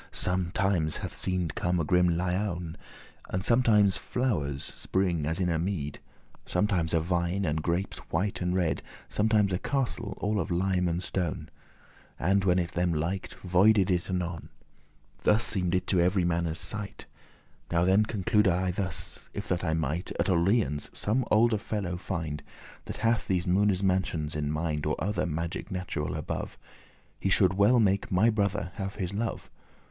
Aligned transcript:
Sometimes 0.11 0.97
hath 0.97 1.15
seemed 1.15 1.53
come 1.53 1.79
a 1.79 1.83
grim 1.85 2.09
lioun, 2.09 2.75
And 3.29 3.43
sometimes 3.45 3.97
flowers 3.97 4.63
spring 4.63 5.27
as 5.27 5.39
in 5.39 5.47
a 5.47 5.59
mead; 5.59 5.99
Sometimes 6.47 6.95
a 6.95 6.99
vine, 6.99 7.45
and 7.45 7.61
grapes 7.61 7.99
white 8.09 8.41
and 8.41 8.55
red; 8.55 8.81
Sometimes 9.09 9.53
a 9.53 9.59
castle 9.59 10.15
all 10.19 10.39
of 10.39 10.49
lime 10.49 10.87
and 10.87 11.03
stone; 11.03 11.49
And, 12.19 12.43
when 12.45 12.57
them 12.73 12.95
liked, 12.95 13.35
voided* 13.43 13.91
it 13.91 14.09
anon: 14.09 14.49
*vanished 14.49 14.51
Thus 15.21 15.43
seemed 15.45 15.75
it 15.75 15.85
to 15.85 15.99
every 15.99 16.25
manne's 16.25 16.57
sight. 16.57 17.05
Now 17.71 17.83
then 17.85 18.03
conclude 18.03 18.47
I 18.47 18.71
thus; 18.71 19.29
if 19.35 19.47
that 19.49 19.63
I 19.63 19.73
might 19.75 20.11
At 20.19 20.31
Orleans 20.31 20.89
some 20.93 21.25
olde 21.29 21.61
fellow 21.61 21.95
find, 21.97 22.41
That 22.85 22.97
hath 23.05 23.27
these 23.27 23.45
Moone's 23.45 23.83
mansions 23.83 24.35
in 24.35 24.49
mind, 24.51 24.87
Or 24.87 24.95
other 24.97 25.27
magic 25.27 25.69
natural 25.69 26.15
above. 26.15 26.57
He 27.19 27.29
should 27.29 27.53
well 27.53 27.79
make 27.79 28.11
my 28.11 28.31
brother 28.31 28.71
have 28.77 28.95
his 28.95 29.13
love. 29.13 29.51